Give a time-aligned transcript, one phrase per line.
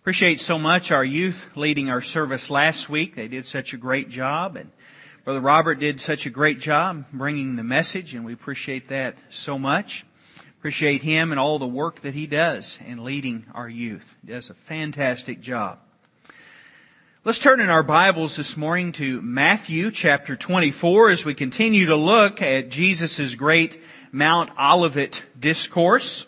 [0.00, 3.16] Appreciate so much our youth leading our service last week.
[3.16, 4.70] They did such a great job and
[5.24, 9.58] Brother Robert did such a great job bringing the message and we appreciate that so
[9.58, 10.06] much.
[10.60, 14.16] Appreciate him and all the work that he does in leading our youth.
[14.24, 15.80] He does a fantastic job.
[17.24, 21.96] Let's turn in our Bibles this morning to Matthew chapter 24 as we continue to
[21.96, 26.26] look at Jesus' great Mount Olivet discourse.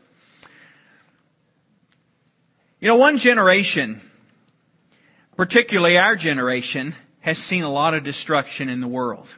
[2.80, 4.00] You know, one generation,
[5.36, 9.28] particularly our generation, has seen a lot of destruction in the world.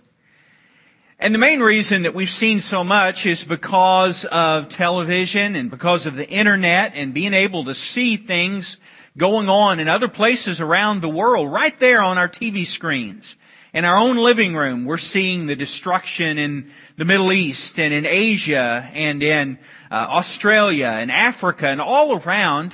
[1.18, 6.06] And the main reason that we've seen so much is because of television and because
[6.06, 8.76] of the internet and being able to see things
[9.18, 13.34] going on in other places around the world right there on our TV screens.
[13.74, 18.06] In our own living room, we're seeing the destruction in the Middle East and in
[18.06, 19.58] Asia and in
[19.90, 22.72] uh, Australia and Africa and all around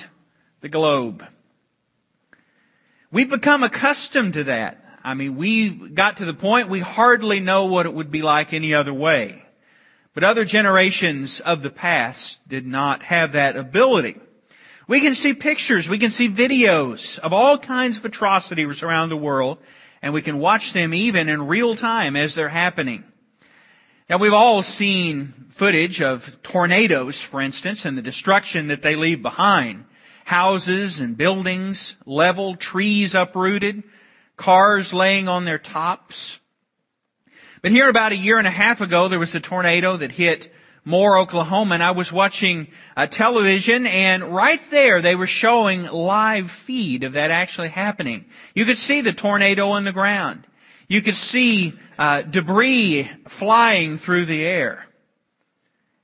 [0.61, 1.25] the globe.
[3.11, 4.85] We've become accustomed to that.
[5.05, 8.53] I mean, we got to the point we hardly know what it would be like
[8.53, 9.43] any other way.
[10.13, 14.21] But other generations of the past did not have that ability.
[14.87, 19.17] We can see pictures, we can see videos of all kinds of atrocities around the
[19.17, 19.59] world,
[20.03, 23.05] and we can watch them even in real time as they're happening.
[24.11, 29.23] Now we've all seen footage of tornadoes, for instance, and the destruction that they leave
[29.23, 29.85] behind
[30.29, 33.83] houses and buildings leveled, trees uprooted,
[34.37, 36.39] cars laying on their tops.
[37.63, 40.53] But here about a year and a half ago, there was a tornado that hit
[40.85, 46.51] Moore, Oklahoma, and I was watching uh, television, and right there they were showing live
[46.51, 48.27] feed of that actually happening.
[48.55, 50.47] You could see the tornado on the ground.
[50.89, 54.85] You could see uh, debris flying through the air.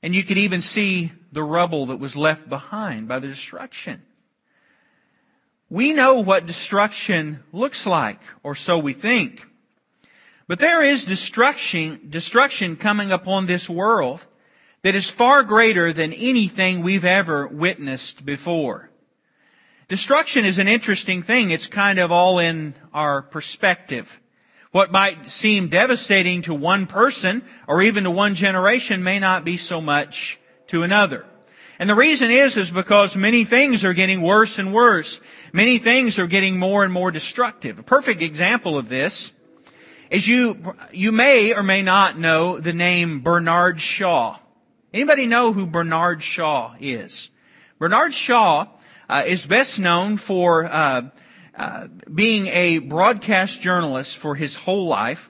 [0.01, 4.01] And you could even see the rubble that was left behind by the destruction.
[5.75, 9.45] We know what destruction looks like, or so we think.
[10.47, 14.25] But there is destruction, destruction coming upon this world
[14.83, 18.89] that is far greater than anything we've ever witnessed before.
[19.89, 21.51] Destruction is an interesting thing.
[21.51, 24.17] It's kind of all in our perspective.
[24.71, 29.57] What might seem devastating to one person or even to one generation may not be
[29.57, 31.25] so much to another.
[31.77, 35.19] And the reason is, is because many things are getting worse and worse.
[35.51, 37.79] Many things are getting more and more destructive.
[37.79, 39.31] A perfect example of this
[40.09, 44.37] is you, you may or may not know the name Bernard Shaw.
[44.93, 47.29] Anybody know who Bernard Shaw is?
[47.79, 48.67] Bernard Shaw
[49.09, 51.01] uh, is best known for uh,
[51.57, 55.29] uh, being a broadcast journalist for his whole life.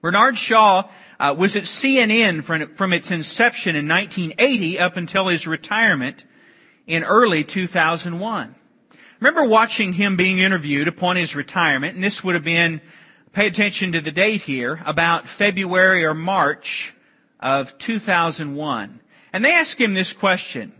[0.00, 0.88] Bernard Shaw
[1.18, 6.24] uh, was at CNN from, from its inception in 1980 up until his retirement
[6.86, 8.54] in early 2001.
[9.20, 12.80] remember watching him being interviewed upon his retirement, and this would have been,
[13.32, 16.94] pay attention to the date here, about February or March
[17.40, 19.00] of 2001.
[19.32, 20.72] And they asked him this question.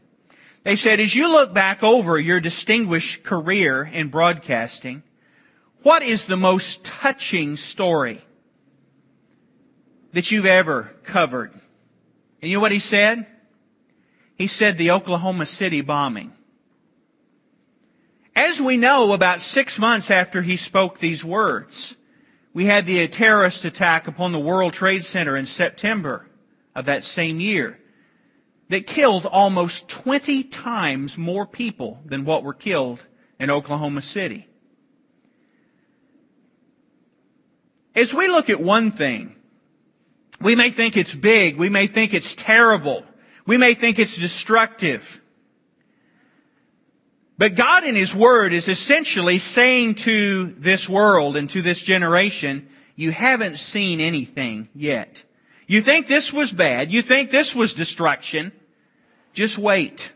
[0.63, 5.03] They said, as you look back over your distinguished career in broadcasting,
[5.83, 8.21] what is the most touching story
[10.17, 11.53] that you've ever covered.
[12.41, 13.27] And you know what he said?
[14.37, 16.33] He said the Oklahoma City bombing.
[18.35, 21.95] As we know, about six months after he spoke these words,
[22.55, 26.27] we had the terrorist attack upon the World Trade Center in September
[26.75, 27.79] of that same year
[28.71, 33.03] that killed almost 20 times more people than what were killed
[33.39, 34.49] in Oklahoma City.
[37.95, 39.36] As we look at one thing,
[40.41, 41.57] we may think it's big.
[41.57, 43.05] We may think it's terrible.
[43.47, 45.21] We may think it's destructive.
[47.39, 52.69] But God in His Word is essentially saying to this world and to this generation,
[52.97, 55.23] you haven't seen anything yet.
[55.67, 56.93] You think this was bad.
[56.93, 58.53] You think this was destruction.
[59.35, 60.13] Just wait.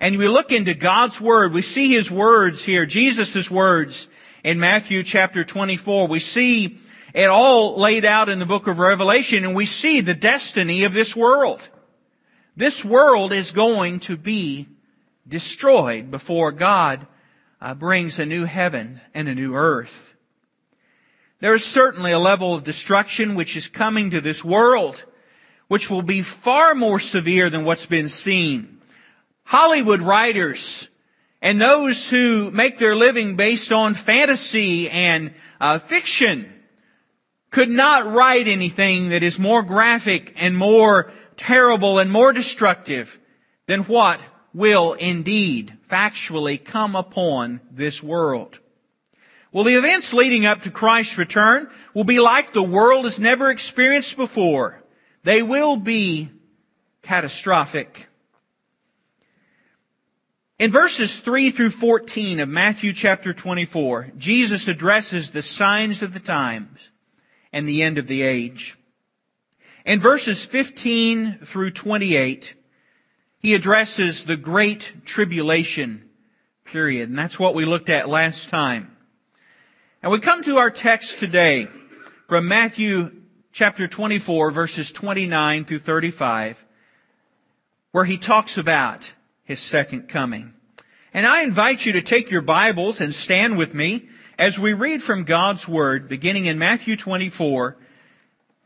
[0.00, 1.52] And we look into God's Word.
[1.52, 4.08] We see His words here, Jesus' words
[4.42, 6.06] in Matthew chapter 24.
[6.06, 6.78] We see
[7.16, 10.92] it all laid out in the book of Revelation and we see the destiny of
[10.92, 11.66] this world.
[12.54, 14.68] This world is going to be
[15.26, 17.06] destroyed before God
[17.58, 20.14] uh, brings a new heaven and a new earth.
[21.40, 25.02] There is certainly a level of destruction which is coming to this world,
[25.68, 28.82] which will be far more severe than what's been seen.
[29.42, 30.86] Hollywood writers
[31.40, 36.52] and those who make their living based on fantasy and uh, fiction
[37.56, 43.18] could not write anything that is more graphic and more terrible and more destructive
[43.64, 44.20] than what
[44.52, 48.58] will indeed factually come upon this world.
[49.52, 53.48] Well, the events leading up to Christ's return will be like the world has never
[53.48, 54.78] experienced before.
[55.22, 56.28] They will be
[57.04, 58.06] catastrophic.
[60.58, 66.20] In verses 3 through 14 of Matthew chapter 24, Jesus addresses the signs of the
[66.20, 66.86] times
[67.56, 68.76] and the end of the age.
[69.86, 72.54] In verses 15 through 28,
[73.38, 76.06] he addresses the great tribulation
[76.66, 78.94] period, and that's what we looked at last time.
[80.02, 81.66] And we come to our text today
[82.28, 83.22] from Matthew
[83.52, 86.62] chapter 24 verses 29 through 35
[87.92, 89.10] where he talks about
[89.44, 90.52] his second coming.
[91.14, 95.02] And I invite you to take your Bibles and stand with me as we read
[95.02, 97.76] from God's Word beginning in Matthew 24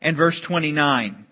[0.03, 1.27] and verse 29.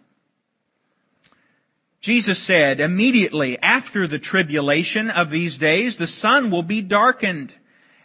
[2.00, 7.54] Jesus said, immediately after the tribulation of these days, the sun will be darkened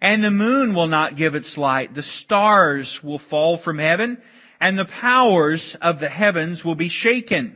[0.01, 1.93] and the moon will not give its light.
[1.93, 4.19] The stars will fall from heaven
[4.59, 7.55] and the powers of the heavens will be shaken.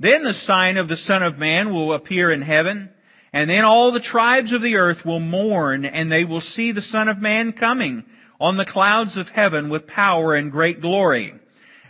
[0.00, 2.90] Then the sign of the Son of Man will appear in heaven,
[3.32, 6.82] and then all the tribes of the earth will mourn, and they will see the
[6.82, 8.04] Son of Man coming
[8.40, 11.34] on the clouds of heaven with power and great glory.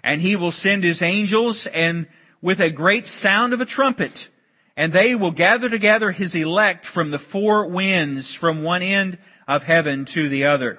[0.02, 2.06] And he will send his angels and
[2.40, 4.28] with a great sound of a trumpet,
[4.76, 9.62] and they will gather together his elect from the four winds from one end of
[9.62, 10.78] heaven to the other.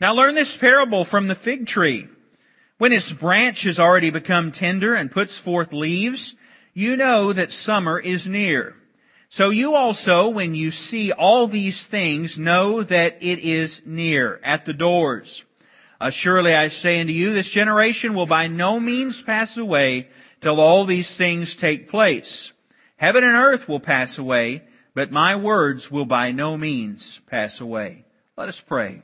[0.00, 2.08] Now learn this parable from the fig tree.
[2.76, 6.34] When its branch has already become tender and puts forth leaves,
[6.74, 8.76] you know that summer is near.
[9.30, 14.64] So you also, when you see all these things, know that it is near, at
[14.64, 15.44] the doors.
[16.00, 20.08] Uh, Assuredly I say unto you, this generation will by no means pass away
[20.40, 22.52] till all these things take place.
[22.96, 24.62] Heaven and earth will pass away,
[24.94, 28.04] but my words will by no means pass away.
[28.36, 29.02] Let us pray.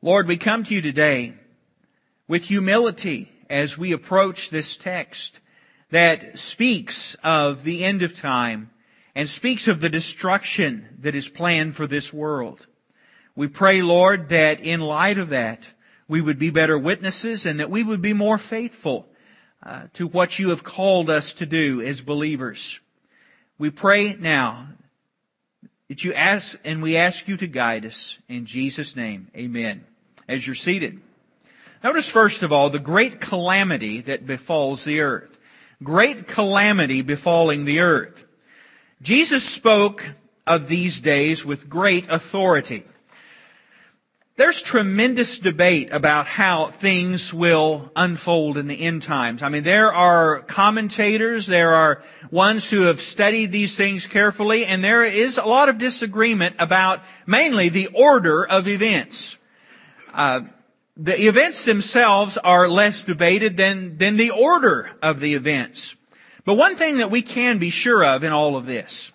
[0.00, 1.34] Lord, we come to you today
[2.26, 5.40] with humility as we approach this text
[5.90, 8.70] that speaks of the end of time
[9.14, 12.66] and speaks of the destruction that is planned for this world.
[13.34, 15.66] We pray, Lord, that in light of that,
[16.08, 19.08] we would be better witnesses and that we would be more faithful
[19.62, 22.80] uh, to what you have called us to do as believers.
[23.58, 24.68] We pray now
[25.88, 29.28] that you ask, and we ask you to guide us in Jesus' name.
[29.36, 29.84] Amen.
[30.28, 31.00] As you're seated.
[31.82, 35.36] Notice first of all the great calamity that befalls the earth.
[35.82, 38.24] Great calamity befalling the earth.
[39.02, 40.08] Jesus spoke
[40.46, 42.84] of these days with great authority.
[44.36, 49.42] There's tremendous debate about how things will unfold in the end times.
[49.42, 54.82] I mean, there are commentators, there are ones who have studied these things carefully, and
[54.82, 59.36] there is a lot of disagreement about mainly the order of events.
[60.12, 60.40] Uh,
[60.96, 65.96] the events themselves are less debated than, than the order of the events.
[66.44, 69.12] But one thing that we can be sure of in all of this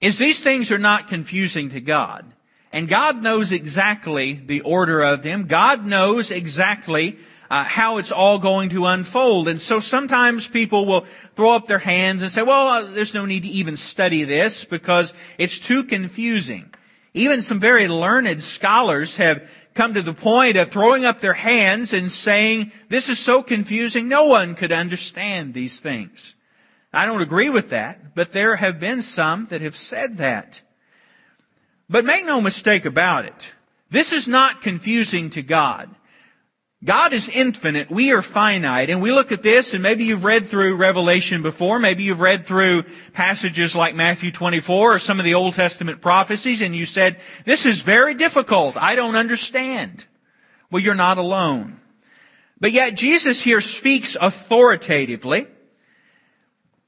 [0.00, 2.24] is these things are not confusing to God.
[2.72, 5.46] And God knows exactly the order of them.
[5.46, 7.18] God knows exactly
[7.50, 9.48] uh, how it's all going to unfold.
[9.48, 11.06] And so sometimes people will
[11.36, 14.64] throw up their hands and say, well, uh, there's no need to even study this
[14.64, 16.72] because it's too confusing.
[17.14, 21.92] Even some very learned scholars have come to the point of throwing up their hands
[21.92, 26.34] and saying, this is so confusing, no one could understand these things.
[26.92, 30.62] I don't agree with that, but there have been some that have said that.
[31.88, 33.52] But make no mistake about it.
[33.90, 35.94] This is not confusing to God.
[36.84, 37.90] God is infinite.
[37.90, 38.90] We are finite.
[38.90, 41.78] And we look at this and maybe you've read through Revelation before.
[41.78, 46.60] Maybe you've read through passages like Matthew 24 or some of the Old Testament prophecies
[46.60, 48.76] and you said, this is very difficult.
[48.76, 50.04] I don't understand.
[50.70, 51.80] Well, you're not alone.
[52.60, 55.46] But yet Jesus here speaks authoritatively.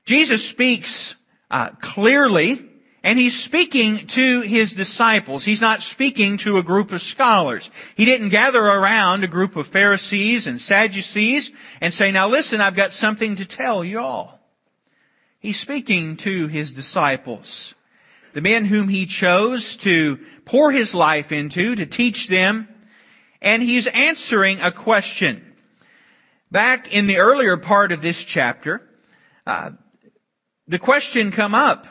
[0.05, 1.15] Jesus speaks
[1.51, 2.69] uh, clearly
[3.09, 5.43] and he's speaking to his disciples.
[5.43, 7.71] He's not speaking to a group of scholars.
[7.95, 11.51] He didn't gather around a group of Pharisees and Sadducees
[11.81, 14.39] and say, now listen, I've got something to tell y'all.
[15.41, 17.75] He's speaking to his disciples.
[18.35, 22.69] The men whom he chose to pour his life into, to teach them,
[23.41, 25.55] and he's answering a question.
[26.53, 28.87] Back in the earlier part of this chapter,
[29.47, 29.71] uh,
[30.67, 31.87] the question come up,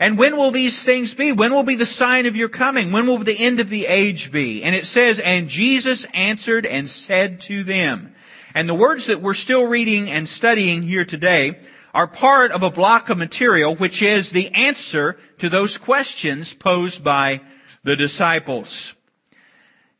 [0.00, 1.32] and when will these things be?
[1.32, 2.92] When will be the sign of your coming?
[2.92, 4.62] When will the end of the age be?
[4.62, 8.14] And it says, and Jesus answered and said to them.
[8.54, 11.58] And the words that we're still reading and studying here today
[11.92, 17.02] are part of a block of material which is the answer to those questions posed
[17.02, 17.40] by
[17.82, 18.94] the disciples.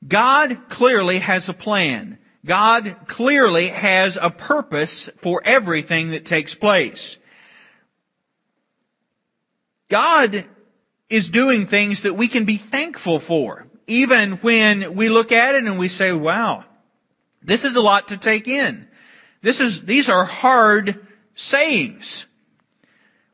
[0.06, 2.18] God clearly has a plan.
[2.46, 7.16] God clearly has a purpose for everything that takes place.
[9.88, 10.44] God
[11.08, 15.64] is doing things that we can be thankful for, even when we look at it
[15.64, 16.64] and we say, wow,
[17.42, 18.86] this is a lot to take in.
[19.40, 22.26] This is, these are hard sayings.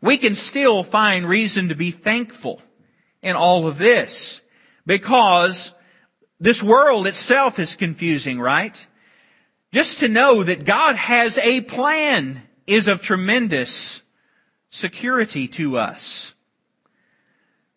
[0.00, 2.60] We can still find reason to be thankful
[3.22, 4.42] in all of this
[4.86, 5.72] because
[6.38, 8.86] this world itself is confusing, right?
[9.72, 14.02] Just to know that God has a plan is of tremendous
[14.70, 16.33] security to us.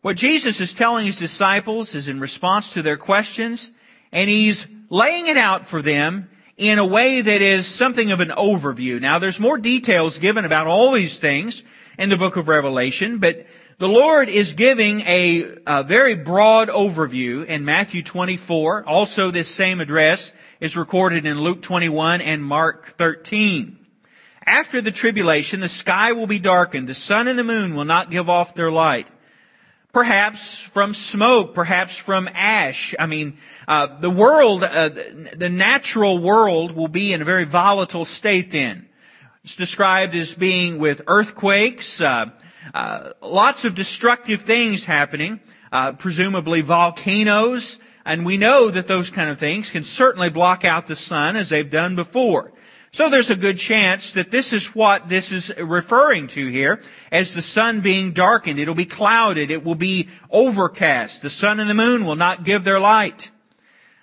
[0.02, 3.72] What Jesus is telling his disciples is in response to their questions,
[4.12, 8.30] and he's laying it out for them in a way that is something of an
[8.30, 9.02] overview.
[9.02, 11.64] Now there's more details given about all these things
[11.98, 13.48] in the book of Revelation, but
[13.80, 18.88] the Lord is giving a, a, very broad overview in Matthew 24.
[18.88, 23.78] Also this same address is recorded in Luke 21 and Mark 13.
[24.46, 28.10] After the tribulation, the sky will be darkened, the sun and the moon will not
[28.10, 29.08] give off their light.
[29.98, 32.94] Perhaps from smoke, perhaps from ash.
[33.00, 38.06] I mean, uh, the world, uh, the natural world will be in a very volatile
[38.06, 38.88] state then.
[39.44, 42.28] It's described as being with earthquakes, uh,
[42.76, 45.40] uh, lots of destructive things happening,
[45.72, 50.86] uh, presumably volcanoes, and we know that those kind of things can certainly block out
[50.86, 52.52] the sun as they've done before.
[52.92, 57.34] So there's a good chance that this is what this is referring to here as
[57.34, 58.60] the sun being darkened.
[58.60, 59.52] It'll be clouded.
[59.52, 61.22] It will be overcast.
[61.22, 63.30] The sun and the moon will not give their light.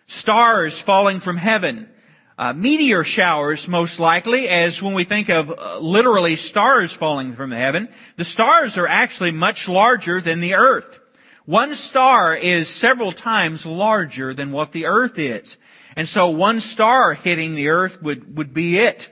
[0.06, 1.88] Stars falling from heaven
[2.36, 7.50] uh, meteor showers most likely as when we think of uh, literally stars falling from
[7.50, 10.98] heaven the stars are actually much larger than the earth
[11.46, 15.56] one star is several times larger than what the earth is
[15.96, 19.10] and so one star hitting the earth would, would be it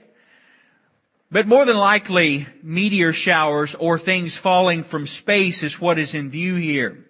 [1.31, 6.29] but more than likely meteor showers or things falling from space is what is in
[6.29, 7.05] view here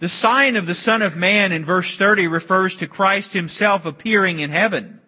[0.00, 4.40] the sign of the son of man in verse 30 refers to christ himself appearing
[4.40, 5.00] in heaven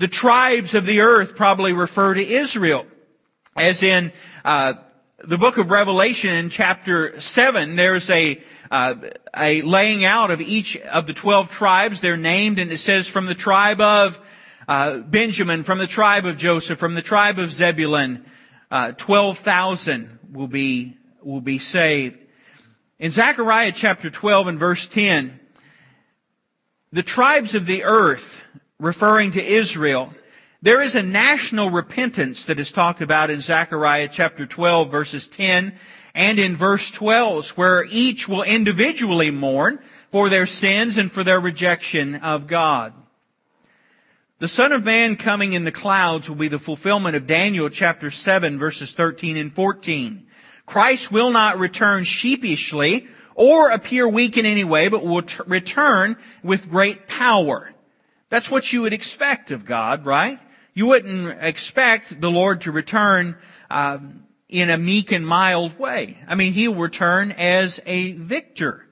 [0.00, 2.86] the tribes of the earth probably refer to Israel.
[3.54, 4.12] As in
[4.46, 4.74] uh,
[5.22, 8.94] the book of Revelation chapter 7, there's a, uh,
[9.36, 12.00] a laying out of each of the 12 tribes.
[12.00, 14.18] They're named and it says from the tribe of
[14.66, 18.24] uh, Benjamin, from the tribe of Joseph, from the tribe of Zebulun,
[18.70, 22.18] uh, 12,000 will be, will be saved.
[22.98, 25.38] In Zechariah chapter 12 and verse 10,
[26.92, 28.42] the tribes of the earth
[28.78, 30.14] referring to Israel,
[30.62, 35.74] there is a national repentance that is talked about in Zechariah chapter 12 verses 10
[36.14, 39.78] and in verse 12 where each will individually mourn
[40.12, 42.92] for their sins and for their rejection of God.
[44.38, 48.10] The Son of Man coming in the clouds will be the fulfillment of Daniel chapter
[48.10, 50.26] 7 verses 13 and 14.
[50.66, 56.16] Christ will not return sheepishly or appear weak in any way, but will t- return
[56.42, 57.72] with great power.
[58.28, 60.38] That's what you would expect of God, right?
[60.74, 63.36] You wouldn't expect the Lord to return
[63.70, 66.18] um, in a meek and mild way.
[66.26, 68.86] I mean, He will return as a victor.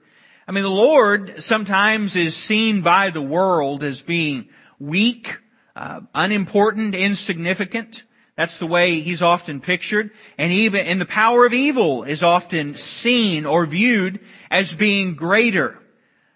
[0.47, 5.37] I mean, the Lord sometimes is seen by the world as being weak,
[5.75, 8.03] uh, unimportant, insignificant.
[8.35, 10.11] That's the way He's often pictured.
[10.37, 14.19] And even, and the power of evil is often seen or viewed
[14.49, 15.77] as being greater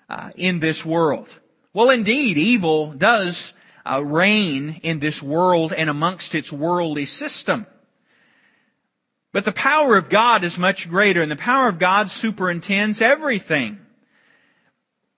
[0.09, 1.27] uh, in this world.
[1.73, 3.53] Well, indeed, evil does
[3.85, 7.65] uh, reign in this world and amongst its worldly system.
[9.31, 13.79] But the power of God is much greater, and the power of God superintends everything.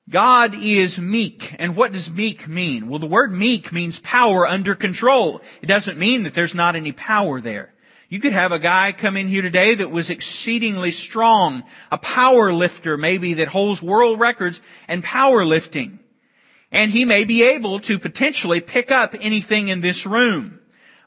[0.09, 1.53] God is meek.
[1.59, 2.87] And what does meek mean?
[2.87, 5.41] Well, the word meek means power under control.
[5.61, 7.73] It doesn't mean that there's not any power there.
[8.07, 12.53] You could have a guy come in here today that was exceedingly strong, a power
[12.53, 15.99] lifter maybe that holds world records and power lifting
[16.75, 20.59] and he may be able to potentially pick up anything in this room.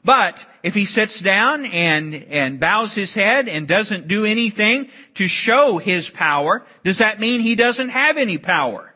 [0.03, 5.27] But if he sits down and, and bows his head and doesn't do anything to
[5.27, 8.91] show his power, does that mean he doesn't have any power?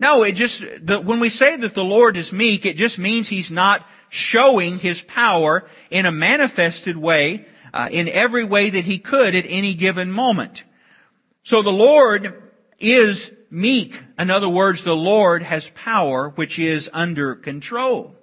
[0.00, 3.28] No, it just, the, when we say that the Lord is meek, it just means
[3.28, 8.98] he's not showing his power in a manifested way, uh, in every way that he
[8.98, 10.64] could at any given moment.
[11.44, 12.42] So the Lord
[12.80, 14.00] is meek.
[14.18, 18.14] In other words, the Lord has power which is under control.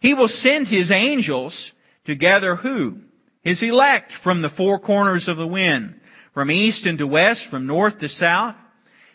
[0.00, 1.72] He will send His angels
[2.04, 3.00] to gather who?
[3.42, 6.00] His elect from the four corners of the wind,
[6.32, 8.56] from east and to west, from north to south.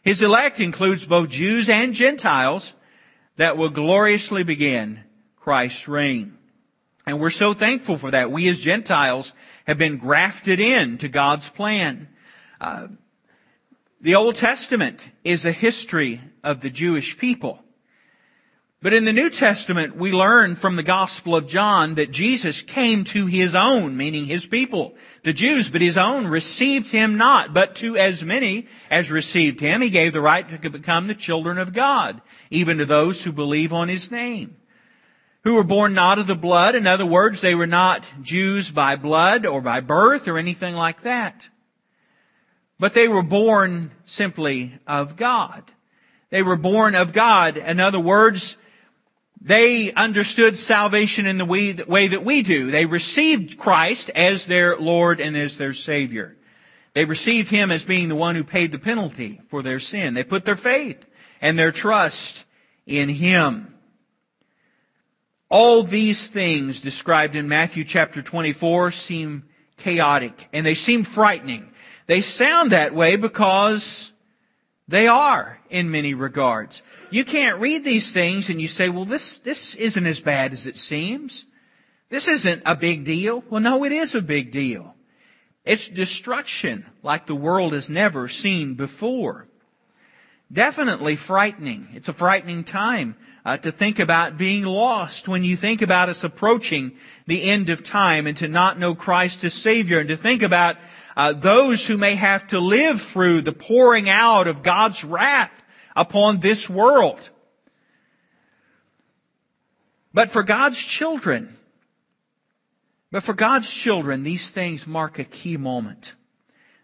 [0.03, 2.73] His elect includes both Jews and Gentiles
[3.38, 5.00] that will gloriously begin
[5.38, 6.38] Christ's reign.
[7.05, 8.31] And we're so thankful for that.
[8.31, 9.33] We as Gentiles
[9.65, 12.07] have been grafted in to God's plan.
[12.59, 12.88] Uh,
[14.01, 17.63] the Old Testament is a history of the Jewish people.
[18.84, 23.03] But in the New Testament, we learn from the Gospel of John that Jesus came
[23.05, 27.53] to his own, meaning his people, the Jews, but his own received him not.
[27.53, 31.60] But to as many as received him, he gave the right to become the children
[31.60, 34.55] of God, even to those who believe on his name.
[35.43, 36.74] Who were born not of the blood.
[36.74, 41.03] In other words, they were not Jews by blood or by birth or anything like
[41.03, 41.48] that.
[42.81, 45.63] But they were born simply of God.
[46.31, 47.57] They were born of God.
[47.57, 48.57] In other words,
[49.39, 52.71] they understood salvation in the way, that we do.
[52.71, 56.35] They received Christ as their Lord and as their Savior.
[56.93, 60.15] They received Him as being the one who paid the penalty for their sin.
[60.15, 61.05] They put their faith
[61.39, 62.43] and their trust
[62.88, 63.75] in Him.
[65.50, 69.43] All these things described in Matthew chapter 24 seem
[69.77, 71.70] chaotic and they seem frightening.
[72.12, 74.12] They sound that way because
[74.89, 76.84] they are in many regards.
[77.10, 80.68] You can't read these things and you say, well, this, this isn't as bad as
[80.68, 81.46] it seems.
[82.10, 83.46] This isn't a big deal.
[83.50, 84.94] Well, no, it is a big deal.
[85.63, 89.48] It's destruction like the world has never seen before.
[90.51, 91.88] Definitely frightening.
[91.94, 93.15] It's a frightening time
[93.46, 96.91] uh, to think about being lost when you think about us approaching
[97.25, 100.75] the end of time and to not know Christ as Savior and to think about
[101.21, 105.51] uh, those who may have to live through the pouring out of God's wrath
[105.95, 107.29] upon this world.
[110.15, 111.55] But for God's children,
[113.11, 116.15] but for God's children, these things mark a key moment.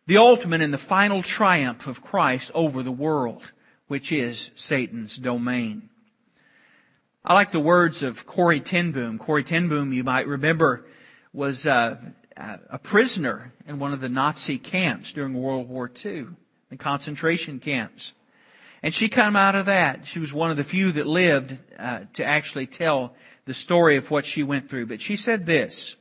[0.06, 3.42] The ultimate and the final triumph of Christ over the world,
[3.88, 5.90] which is Satan's domain.
[7.26, 9.18] I like the words of Corrie ten Boom.
[9.18, 10.86] Corrie ten Boom, you might remember,
[11.34, 11.98] was uh,
[12.38, 16.28] a prisoner in one of the Nazi camps during World War II,
[16.70, 18.14] the concentration camps.
[18.84, 20.08] And she came out of that.
[20.08, 24.12] She was one of the few that lived uh, to actually tell the story of
[24.12, 24.86] what she went through.
[24.86, 25.96] But she said this,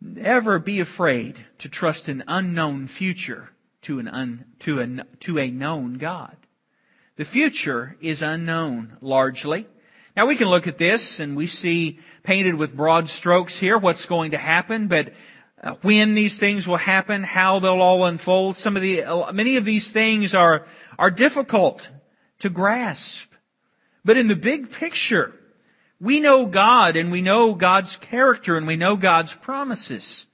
[0.00, 3.48] never be afraid to trust an unknown future
[3.82, 6.36] to an un, to a, to a known God.
[7.16, 9.66] The future is unknown largely.
[10.14, 14.04] Now we can look at this and we see painted with broad strokes here what's
[14.04, 15.14] going to happen, but
[15.62, 19.56] uh, when these things will happen, how they'll all unfold, some of the, uh, many
[19.56, 20.66] of these things are,
[20.98, 21.88] are difficult
[22.40, 23.32] to grasp.
[24.04, 25.32] But in the big picture,
[25.98, 30.26] we know God and we know God's character and we know God's promises.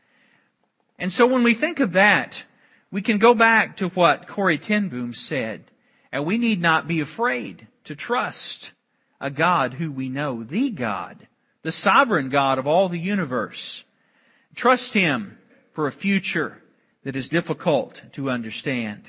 [0.98, 2.44] And so when we think of that,
[2.90, 5.62] we can go back to what Corrie ten Boom said,
[6.10, 8.72] and we need not be afraid to trust
[9.20, 11.26] a God who we know, the God,
[11.62, 13.84] the sovereign God of all the universe.
[14.54, 15.38] Trust Him
[15.72, 16.60] for a future
[17.04, 19.02] that is difficult to understand.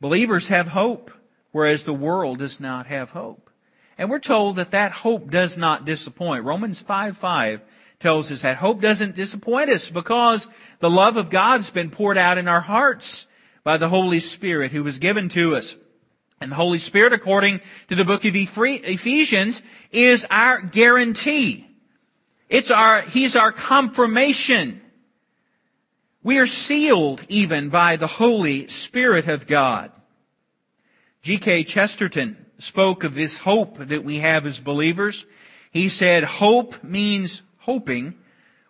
[0.00, 1.10] Believers have hope,
[1.52, 3.50] whereas the world does not have hope.
[3.96, 6.44] And we're told that that hope does not disappoint.
[6.44, 7.60] Romans 5 5
[7.98, 10.46] tells us that hope doesn't disappoint us because
[10.78, 13.26] the love of God has been poured out in our hearts
[13.64, 15.74] by the Holy Spirit who was given to us.
[16.40, 21.66] And the Holy Spirit, according to the book of Ephesians, is our guarantee.
[22.48, 24.80] It's our, He's our confirmation.
[26.22, 29.90] We are sealed even by the Holy Spirit of God.
[31.22, 31.64] G.K.
[31.64, 35.26] Chesterton spoke of this hope that we have as believers.
[35.72, 38.14] He said, hope means hoping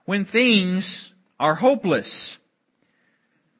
[0.04, 2.38] when things are hopeless.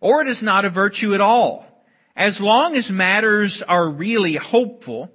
[0.00, 1.67] Or it is not a virtue at all.
[2.18, 5.08] As long as matters are really hopeful,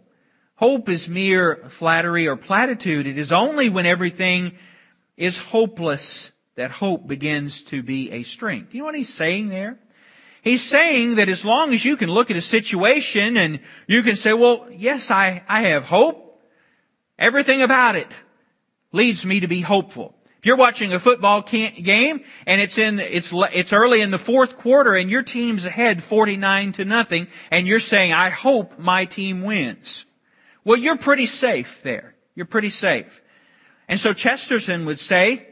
[0.55, 3.07] hope is mere flattery or platitude.
[3.07, 4.53] It is only when everything
[5.17, 8.73] is hopeless that hope begins to be a strength.
[8.73, 9.77] You know what he's saying there?
[10.43, 14.15] He's saying that as long as you can look at a situation and you can
[14.15, 16.41] say, well, yes, I, I have hope,
[17.19, 18.07] everything about it
[18.93, 20.15] leads me to be hopeful.
[20.43, 24.58] If you're watching a football game and it's in, it's, it's early in the fourth
[24.58, 29.43] quarter and your team's ahead 49 to nothing and you're saying, I hope my team
[29.43, 30.06] wins.
[30.65, 32.13] Well, you're pretty safe there.
[32.36, 33.21] You're pretty safe.
[33.88, 35.47] And so Chesterton would say,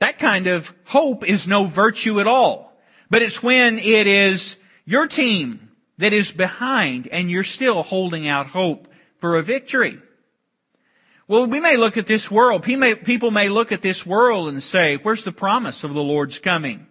[0.00, 2.76] that kind of hope is no virtue at all.
[3.10, 8.48] But it's when it is your team that is behind and you're still holding out
[8.48, 8.88] hope
[9.20, 10.00] for a victory.
[11.32, 12.62] Well, we may look at this world.
[12.62, 16.86] People may look at this world and say, where's the promise of the Lord's coming?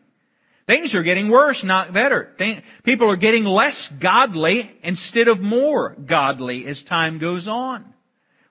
[0.66, 2.36] Things are getting worse, not better.
[2.82, 7.86] People are getting less godly instead of more godly as time goes on.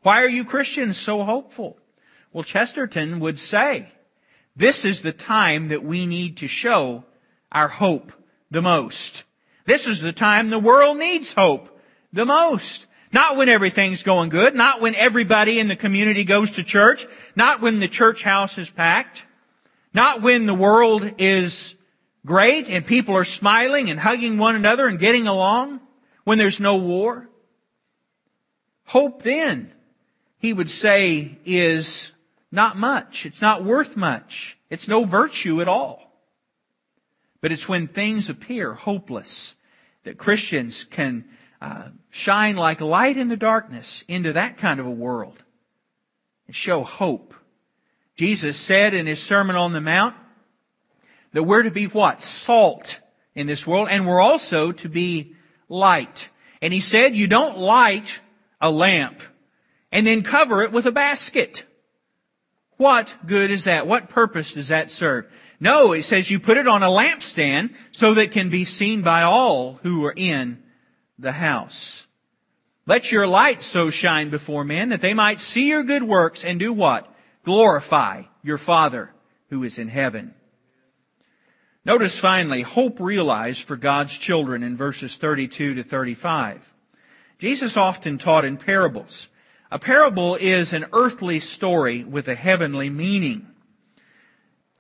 [0.03, 1.77] Why are you Christians so hopeful?
[2.33, 3.91] Well, Chesterton would say,
[4.55, 7.03] this is the time that we need to show
[7.51, 8.13] our hope
[8.53, 9.25] the most.
[9.65, 11.81] This is the time the world needs hope
[12.13, 12.87] the most.
[13.13, 17.61] Not when everything's going good, not when everybody in the community goes to church, not
[17.61, 19.25] when the church house is packed,
[19.93, 21.75] not when the world is
[22.25, 25.81] great and people are smiling and hugging one another and getting along,
[26.25, 27.29] when there's no war.
[28.85, 29.73] Hope then,
[30.39, 32.13] he would say, is
[32.53, 33.27] not much.
[33.27, 34.57] It's not worth much.
[34.69, 36.03] It's no virtue at all.
[37.41, 39.55] But it's when things appear hopeless
[40.05, 41.25] that Christians can
[41.61, 45.43] uh, shine like light in the darkness into that kind of a world
[46.47, 47.35] and show hope.
[48.17, 50.15] Jesus said in his Sermon on the Mount
[51.33, 52.23] that we're to be what?
[52.23, 53.01] Salt
[53.35, 55.35] in this world and we're also to be
[55.69, 56.29] light.
[56.63, 58.21] And he said you don't light
[58.61, 59.21] a lamp
[59.93, 61.65] and then cover it with a basket.
[62.77, 63.87] What good is that?
[63.87, 65.31] What purpose does that serve?
[65.61, 69.03] No, it says you put it on a lampstand so that it can be seen
[69.03, 70.63] by all who are in
[71.21, 72.07] the house.
[72.87, 76.59] Let your light so shine before men that they might see your good works and
[76.59, 77.13] do what?
[77.45, 79.11] Glorify your Father
[79.49, 80.35] who is in heaven.
[81.85, 86.61] Notice finally, hope realized for God's children in verses 32 to 35.
[87.39, 89.29] Jesus often taught in parables.
[89.71, 93.47] A parable is an earthly story with a heavenly meaning.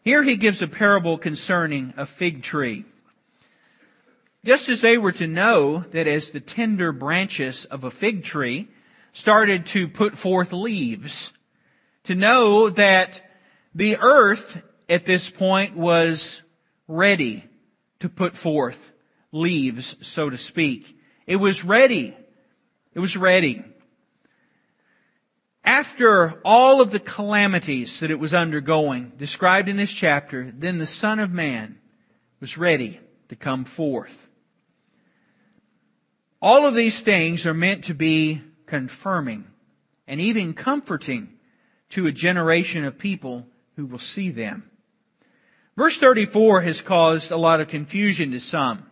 [0.03, 2.85] Here he gives a parable concerning a fig tree.
[4.45, 8.69] Just as they were to know that as the tender branches of a fig tree
[9.13, 11.33] started to put forth leaves,
[12.05, 13.21] to know that
[13.75, 16.41] the earth at this point was
[16.89, 17.45] ready
[18.01, 18.93] to put forth
[19.31, 20.97] leaves, so to speak.
[21.27, 22.17] It was ready.
[22.95, 23.63] It was ready
[25.65, 30.87] after all of the calamities that it was undergoing, described in this chapter, then the
[30.87, 31.79] Son of Man
[32.41, 34.29] was ready to come forth.
[36.43, 39.45] All of these things are meant to be confirming
[40.07, 41.29] and even comforting
[41.91, 44.69] to a generation of people who will see them.
[45.77, 48.87] Verse 34 has caused a lot of confusion to some.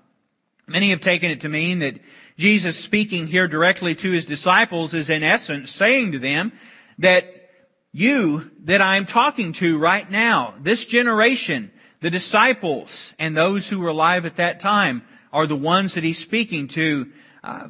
[0.67, 1.99] Many have taken it to mean that
[2.37, 6.53] Jesus speaking here directly to his disciples is in essence saying to them
[6.99, 7.51] that
[7.93, 13.89] you that I'm talking to right now, this generation, the disciples and those who were
[13.89, 17.11] alive at that time are the ones that he's speaking to.
[17.43, 17.69] Uh,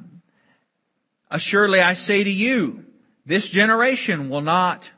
[1.30, 2.84] assuredly I say to you,
[3.26, 4.90] this generation will not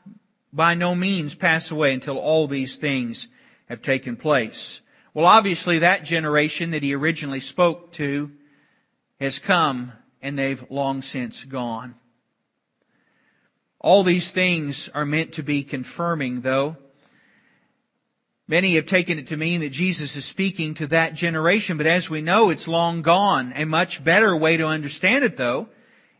[0.53, 3.27] by no means pass away until all these things
[3.67, 4.81] have taken place.
[5.13, 8.31] Well, obviously that generation that he originally spoke to
[9.19, 11.95] has come and they've long since gone.
[13.79, 16.77] All these things are meant to be confirming though.
[18.51, 22.09] Many have taken it to mean that Jesus is speaking to that generation, but as
[22.09, 23.53] we know, it's long gone.
[23.55, 25.69] A much better way to understand it though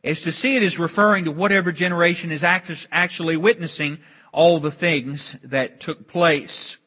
[0.02, 3.98] is to see it as referring to whatever generation is actually witnessing
[4.32, 6.78] all the things that took place.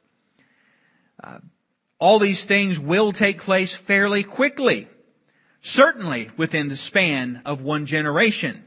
[1.23, 1.41] Uh,
[1.99, 4.89] all these things will take place fairly quickly.
[5.61, 8.65] Certainly within the span of one generation.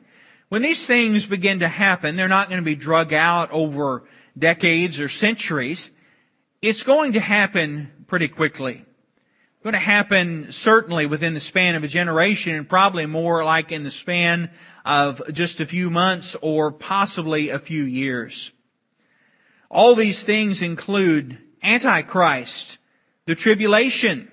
[0.49, 4.03] When these things begin to happen, they're not going to be drug out over
[4.37, 5.89] decades or centuries.
[6.67, 8.73] It's going to happen pretty quickly.
[8.73, 13.71] It's going to happen certainly within the span of a generation and probably more like
[13.71, 14.51] in the span
[14.83, 18.51] of just a few months or possibly a few years.
[19.71, 22.79] All these things include Antichrist,
[23.23, 24.29] the tribulation,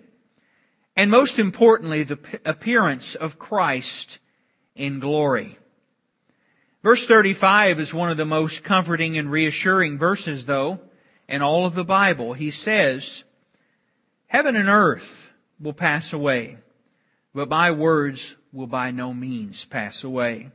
[0.97, 4.19] and most importantly, the appearance of Christ
[4.75, 5.57] in glory.
[6.83, 10.81] Verse 35 is one of the most comforting and reassuring verses though
[11.29, 12.33] in all of the Bible.
[12.33, 13.25] He says,
[14.27, 16.59] heaven and earth will pass away,
[17.35, 20.51] but my words will by no means pass away.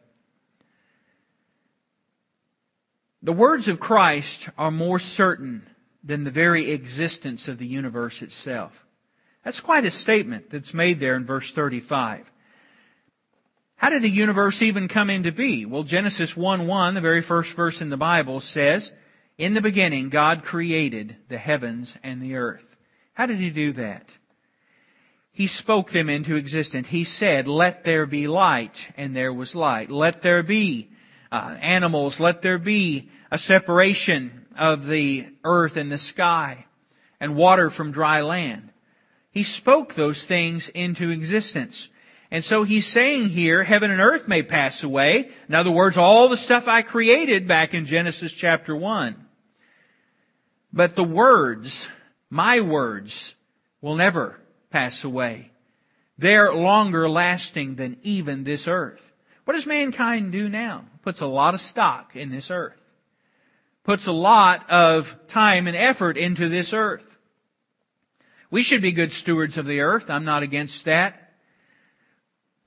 [3.21, 5.67] The words of Christ are more certain
[6.03, 8.85] than the very existence of the universe itself.
[9.43, 12.31] That's quite a statement that's made there in verse 35.
[13.75, 15.65] How did the universe even come into be?
[15.65, 18.91] Well, Genesis 1-1, the very first verse in the Bible says,
[19.39, 22.75] In the beginning God created the heavens and the earth.
[23.13, 24.05] How did He do that?
[25.31, 26.89] He spoke them into existence.
[26.89, 29.89] He said, let there be light, and there was light.
[29.89, 30.89] Let there be
[31.31, 36.65] uh, animals, let there be a separation of the earth and the sky
[37.21, 38.73] and water from dry land.
[39.31, 41.87] He spoke those things into existence.
[42.29, 45.29] And so he's saying here, heaven and earth may pass away.
[45.47, 49.27] In other words, all the stuff I created back in Genesis chapter 1.
[50.71, 51.89] But the words,
[52.29, 53.35] my words,
[53.81, 55.51] will never pass away.
[56.17, 59.11] They're longer lasting than even this earth.
[59.45, 60.85] What does mankind do now?
[61.01, 62.79] Puts a lot of stock in this earth.
[63.83, 67.17] Puts a lot of time and effort into this earth.
[68.51, 70.09] We should be good stewards of the earth.
[70.09, 71.33] I'm not against that.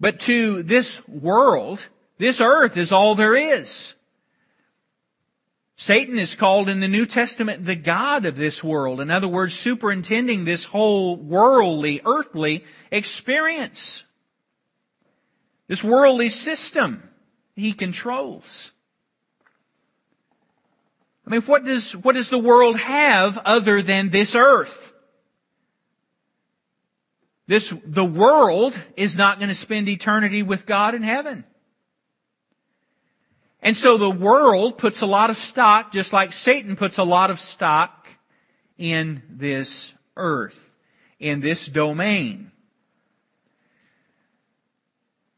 [0.00, 1.86] But to this world,
[2.18, 3.94] this earth is all there is.
[5.82, 9.00] Satan is called in the New Testament the God of this world.
[9.00, 14.04] In other words, superintending this whole worldly, earthly experience.
[15.66, 17.02] This worldly system
[17.56, 18.70] he controls.
[21.26, 24.92] I mean, what does, what does the world have other than this earth?
[27.48, 31.44] This, the world is not going to spend eternity with God in heaven.
[33.62, 37.30] And so the world puts a lot of stock, just like Satan puts a lot
[37.30, 38.08] of stock
[38.76, 40.70] in this earth,
[41.20, 42.50] in this domain.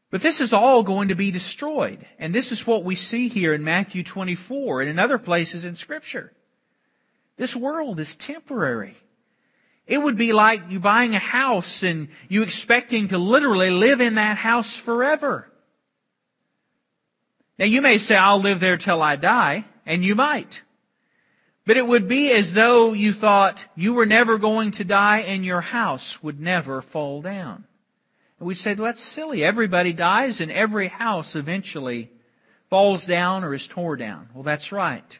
[0.09, 2.03] But this is all going to be destroyed.
[2.17, 5.75] And this is what we see here in Matthew 24 and in other places in
[5.75, 6.31] scripture.
[7.37, 8.95] This world is temporary.
[9.85, 14.15] It would be like you buying a house and you expecting to literally live in
[14.15, 15.51] that house forever.
[17.57, 20.61] Now you may say, I'll live there till I die, and you might.
[21.65, 25.43] But it would be as though you thought you were never going to die and
[25.43, 27.65] your house would never fall down.
[28.39, 29.43] And we say, well, that's silly.
[29.43, 32.11] Everybody dies and every house eventually
[32.69, 34.29] falls down or is torn down.
[34.33, 35.19] Well, that's right.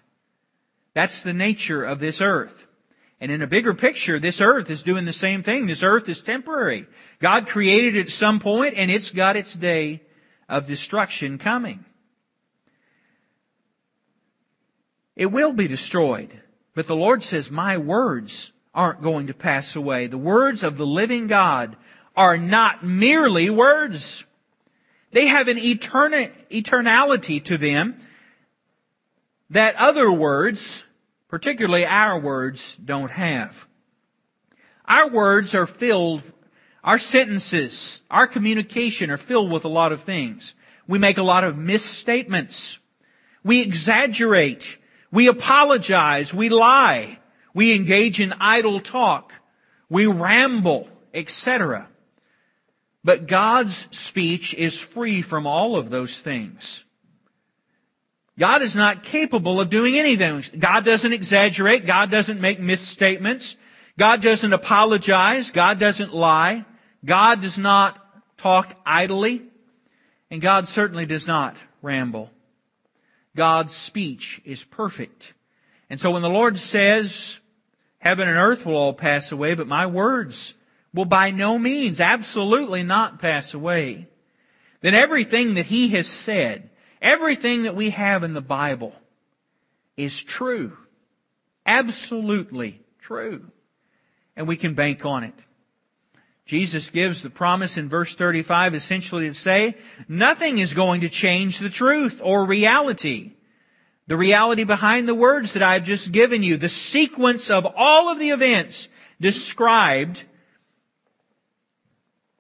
[0.94, 2.68] That's the nature of this earth.
[3.20, 5.66] And in a bigger picture, this earth is doing the same thing.
[5.66, 6.86] This earth is temporary.
[7.20, 10.02] God created it at some point and it's got its day
[10.48, 11.84] of destruction coming.
[15.16, 16.30] It will be destroyed.
[16.74, 20.08] But the Lord says, my words aren't going to pass away.
[20.08, 21.78] The words of the living God
[22.16, 24.26] are not merely words.
[25.12, 28.00] They have an eterni- eternality to them
[29.52, 30.84] that other words,
[31.30, 33.66] particularly our words, don't have.
[34.86, 36.22] Our words are filled,
[36.84, 40.56] our sentences, our communication are filled with a lot of things.
[40.88, 42.80] We make a lot of misstatements.
[43.44, 44.78] We exaggerate.
[45.16, 46.34] We apologize.
[46.34, 47.18] We lie.
[47.54, 49.32] We engage in idle talk.
[49.88, 51.88] We ramble, etc.
[53.02, 56.84] But God's speech is free from all of those things.
[58.38, 60.44] God is not capable of doing anything.
[60.60, 61.86] God doesn't exaggerate.
[61.86, 63.56] God doesn't make misstatements.
[63.98, 65.52] God doesn't apologize.
[65.52, 66.66] God doesn't lie.
[67.06, 69.44] God does not talk idly.
[70.30, 72.32] And God certainly does not ramble.
[73.36, 75.34] God's speech is perfect.
[75.90, 77.40] And so when the Lord says,
[78.00, 80.54] heaven and earth will all pass away, but my words
[80.94, 84.08] will by no means, absolutely not pass away,
[84.82, 86.70] then everything that He has said,
[87.02, 88.94] everything that we have in the Bible
[89.98, 90.78] is true.
[91.66, 93.46] Absolutely true.
[94.36, 95.34] And we can bank on it.
[96.46, 99.76] Jesus gives the promise in verse 35 essentially to say,
[100.08, 103.32] nothing is going to change the truth or reality.
[104.08, 108.20] The reality behind the words that I've just given you, the sequence of all of
[108.20, 108.88] the events
[109.20, 110.24] described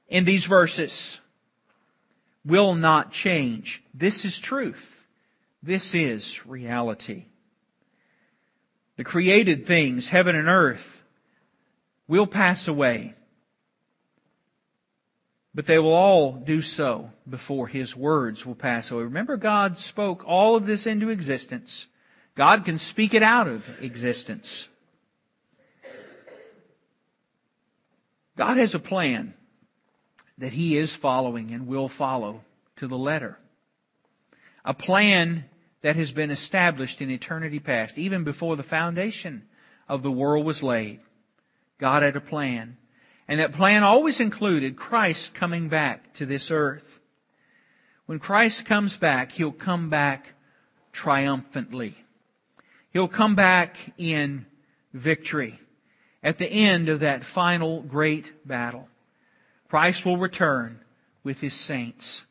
[0.07, 1.19] in these verses
[2.45, 3.81] will not change.
[3.95, 5.03] This is truth.
[5.63, 7.25] This is reality.
[8.97, 11.01] The created things, heaven and earth,
[12.07, 13.15] will pass away
[15.55, 19.03] but they will all do so before his words will pass away.
[19.03, 21.87] Remember, God spoke all of this into existence.
[22.35, 24.67] God can speak it out of existence.
[28.35, 29.33] God has a plan
[30.39, 32.43] that he is following and will follow
[32.75, 33.39] to the letter.
[34.65, 35.45] A plan
[35.83, 39.43] that has been established in eternity past, even before the foundation
[39.87, 40.99] of the world was laid.
[41.77, 42.75] God had a plan.
[43.27, 46.99] And that plan always included Christ coming back to this earth.
[48.05, 50.33] When Christ comes back, He'll come back
[50.91, 51.95] triumphantly.
[52.91, 54.45] He'll come back in
[54.93, 55.59] victory
[56.23, 58.87] at the end of that final great battle.
[59.69, 60.79] Christ will return
[61.23, 62.23] with His saints.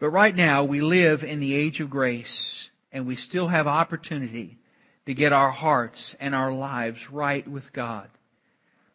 [0.00, 4.58] But right now we live in the age of grace and we still have opportunity
[5.06, 8.08] to get our hearts and our lives right with God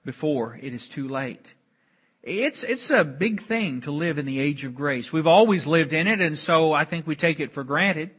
[0.07, 1.45] before it is too late.
[2.23, 5.11] It's, it's a big thing to live in the age of grace.
[5.11, 8.11] We've always lived in it and so I think we take it for granted.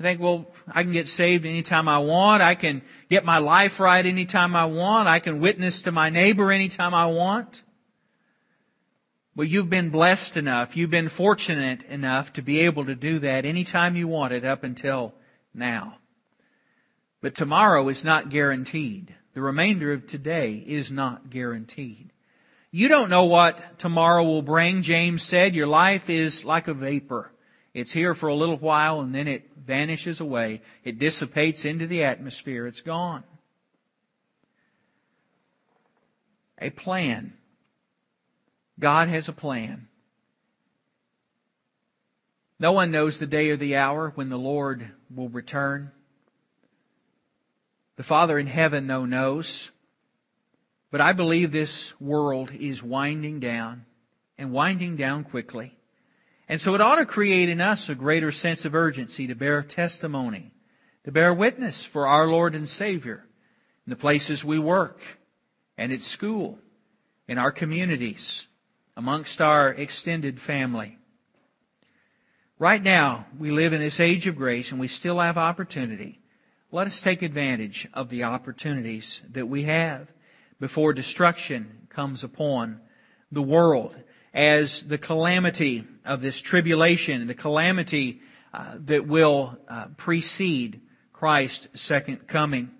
[0.00, 2.42] I think, well, I can get saved anytime I want.
[2.42, 5.06] I can get my life right anytime I want.
[5.06, 7.62] I can witness to my neighbor anytime I want.
[9.36, 13.44] Well, you've been blessed enough, you've been fortunate enough to be able to do that
[13.44, 15.12] anytime you want it up until
[15.52, 15.98] now.
[17.20, 19.14] But tomorrow is not guaranteed.
[19.38, 22.10] The remainder of today is not guaranteed.
[22.72, 24.82] You don't know what tomorrow will bring.
[24.82, 27.30] James said your life is like a vapor.
[27.72, 30.62] It's here for a little while and then it vanishes away.
[30.82, 32.66] It dissipates into the atmosphere.
[32.66, 33.22] It's gone.
[36.60, 37.32] A plan
[38.76, 39.86] God has a plan.
[42.58, 45.92] No one knows the day or the hour when the Lord will return.
[47.98, 49.72] The Father in heaven, though, knows.
[50.92, 53.86] But I believe this world is winding down
[54.38, 55.76] and winding down quickly.
[56.48, 59.64] And so it ought to create in us a greater sense of urgency to bear
[59.64, 60.52] testimony,
[61.06, 63.26] to bear witness for our Lord and Savior
[63.84, 65.00] in the places we work
[65.76, 66.60] and at school,
[67.26, 68.46] in our communities,
[68.96, 70.96] amongst our extended family.
[72.60, 76.20] Right now, we live in this age of grace and we still have opportunity.
[76.70, 80.06] Let us take advantage of the opportunities that we have
[80.60, 82.82] before destruction comes upon
[83.32, 83.96] the world
[84.34, 88.20] as the calamity of this tribulation, the calamity
[88.52, 90.82] uh, that will uh, precede
[91.14, 92.70] Christ's second coming.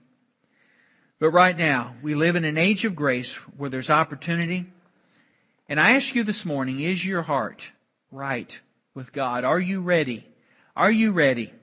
[1.18, 4.66] But right now, we live in an age of grace where there's opportunity,
[5.66, 7.70] and I ask you this morning, is your heart
[8.12, 8.60] right
[8.92, 9.44] with God?
[9.44, 10.28] Are you ready?
[10.76, 11.54] Are you ready?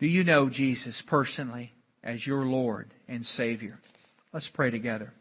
[0.00, 3.78] Do you know Jesus personally as your Lord and Savior?
[4.32, 5.12] Let's pray together.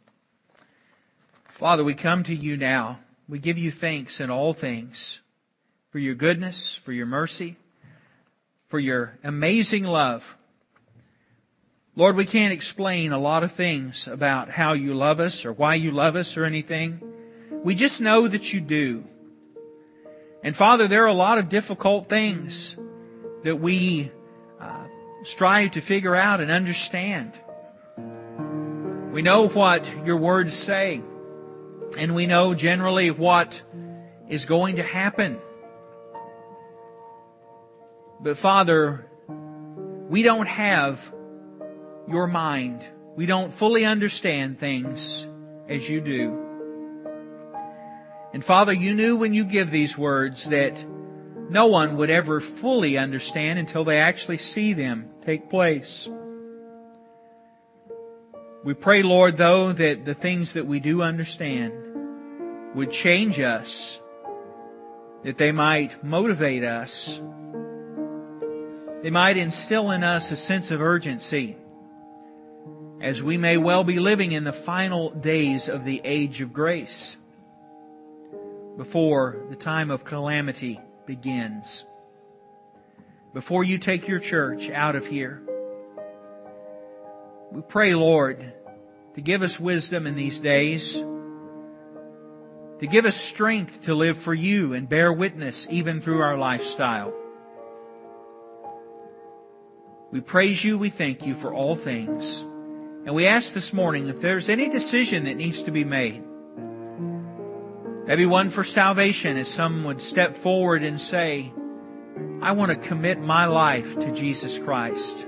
[1.49, 2.99] Father, we come to you now.
[3.27, 5.19] We give you thanks in all things
[5.91, 7.57] for your goodness, for your mercy,
[8.69, 10.37] for your amazing love.
[11.97, 15.75] Lord, we can't explain a lot of things about how you love us or why
[15.75, 17.01] you love us or anything.
[17.65, 19.03] We just know that you do.
[20.41, 22.77] And Father, there are a lot of difficult things
[23.43, 24.11] that we
[25.23, 27.33] strive to figure out and understand.
[29.11, 31.01] We know what your words say,
[31.97, 33.61] and we know generally what
[34.27, 35.39] is going to happen.
[38.21, 39.09] But Father,
[40.09, 41.13] we don't have
[42.07, 42.83] your mind.
[43.15, 45.27] We don't fully understand things
[45.67, 46.45] as you do.
[48.33, 50.85] And Father, you knew when you give these words that
[51.49, 56.07] no one would ever fully understand until they actually see them take place.
[58.63, 61.73] We pray, Lord, though, that the things that we do understand
[62.75, 63.99] would change us,
[65.23, 67.19] that they might motivate us,
[69.01, 71.57] they might instill in us a sense of urgency
[73.01, 77.15] as we may well be living in the final days of the age of grace
[78.77, 80.79] before the time of calamity
[81.09, 81.85] begins.
[83.33, 85.41] Before you take your church out of here,
[87.51, 88.53] we pray, Lord,
[89.15, 94.73] to give us wisdom in these days, to give us strength to live for you
[94.73, 97.11] and bear witness even through our lifestyle.
[100.11, 102.41] We praise you, we thank you for all things.
[102.41, 106.23] And we ask this morning if there's any decision that needs to be made.
[108.09, 111.53] Maybe one for salvation as some would step forward and say,
[112.41, 115.27] I want to commit my life to Jesus Christ.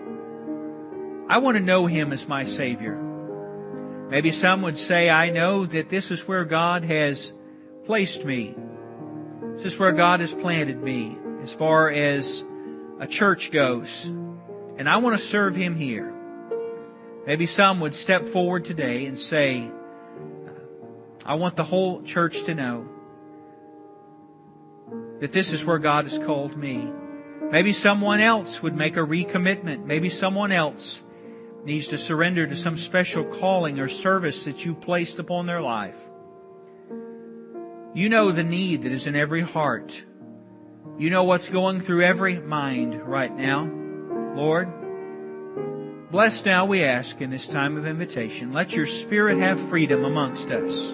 [1.29, 2.99] I want to know Him as my Savior.
[4.09, 7.31] Maybe some would say, I know that this is where God has
[7.85, 8.55] placed me.
[9.53, 12.43] This is where God has planted me as far as
[12.99, 14.07] a church goes.
[14.07, 16.11] And I want to serve Him here.
[17.27, 19.69] Maybe some would step forward today and say,
[21.25, 22.87] I want the whole church to know
[25.19, 26.91] that this is where God has called me.
[27.51, 29.85] Maybe someone else would make a recommitment.
[29.85, 31.01] Maybe someone else
[31.63, 35.99] needs to surrender to some special calling or service that you placed upon their life.
[37.93, 40.03] You know the need that is in every heart.
[40.97, 43.69] You know what's going through every mind right now.
[44.35, 44.71] Lord,
[46.11, 48.51] Bless now, we ask, in this time of invitation.
[48.51, 50.93] Let your Spirit have freedom amongst us.